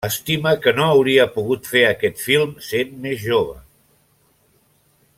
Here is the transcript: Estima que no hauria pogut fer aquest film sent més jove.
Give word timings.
Estima 0.05 0.53
que 0.61 0.71
no 0.77 0.87
hauria 0.93 1.25
pogut 1.35 1.69
fer 1.73 1.83
aquest 1.89 2.25
film 2.31 2.57
sent 2.71 2.97
més 3.07 3.23
jove. 3.27 3.57